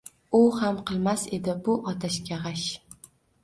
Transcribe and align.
U 0.37 0.39
ham 0.61 0.79
qilmas 0.91 1.27
edi 1.39 1.57
bu 1.69 1.77
otashga 1.95 2.43
g’ash. 2.49 2.69